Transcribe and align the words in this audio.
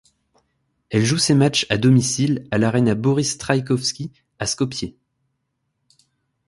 Elle 0.89 1.05
joue 1.05 1.19
ses 1.19 1.35
matchs 1.35 1.67
à 1.69 1.77
domicile 1.77 2.47
à 2.49 2.57
l'Arena 2.57 2.95
Boris 2.95 3.37
Trajkovski 3.37 4.11
à 4.39 4.47
Skopje. 4.47 4.95